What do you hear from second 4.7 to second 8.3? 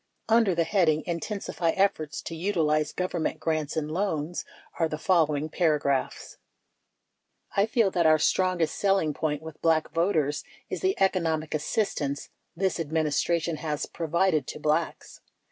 are the fol lowing paragraphs: I feel that our